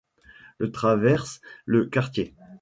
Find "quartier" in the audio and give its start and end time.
1.85-2.33